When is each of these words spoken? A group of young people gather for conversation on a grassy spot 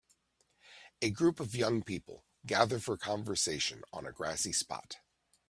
A 1.03 1.11
group 1.11 1.39
of 1.39 1.53
young 1.53 1.83
people 1.83 2.25
gather 2.43 2.79
for 2.79 2.97
conversation 2.97 3.83
on 3.93 4.07
a 4.07 4.11
grassy 4.11 4.51
spot 4.51 4.95